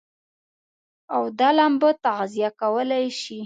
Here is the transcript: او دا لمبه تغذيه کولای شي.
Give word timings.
او 1.15 1.23
دا 1.39 1.49
لمبه 1.57 1.89
تغذيه 2.03 2.49
کولای 2.61 3.05
شي. 3.21 3.39